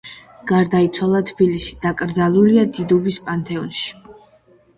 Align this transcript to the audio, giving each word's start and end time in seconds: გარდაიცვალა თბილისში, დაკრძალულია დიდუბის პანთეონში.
გარდაიცვალა 0.51 1.21
თბილისში, 1.31 1.75
დაკრძალულია 1.83 2.65
დიდუბის 2.79 3.21
პანთეონში. 3.29 3.95